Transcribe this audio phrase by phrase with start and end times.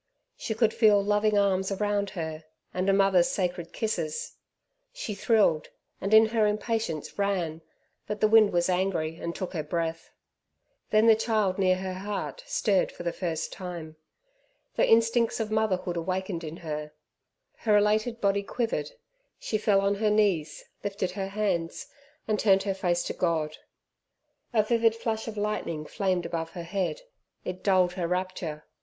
[0.35, 4.35] She could feel loving arms around her, and a mother's sacred kisses.
[4.91, 5.69] She thrilled,
[6.01, 7.61] and in her impatience ran,
[8.07, 10.09] but the wind was angry and took her breath.
[10.89, 13.95] Then the child near her heart stirred for the first time.
[14.75, 16.93] The instincts of motherhood awakened in her.
[17.57, 18.89] Her elated body quivered,
[19.37, 21.85] she fell on her knees, lifted her hands,
[22.27, 23.55] and turned her face to God.
[24.51, 27.01] A vivid flash of lightning flamed above her head.
[27.45, 28.63] It dulled her rapture.